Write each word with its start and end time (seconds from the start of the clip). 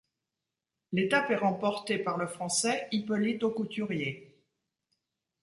L'étape 0.93 1.29
est 1.29 1.35
remportée 1.35 1.99
par 1.99 2.17
le 2.17 2.25
Français 2.25 2.87
Hippolyte 2.91 3.43
Aucouturier. 3.43 4.35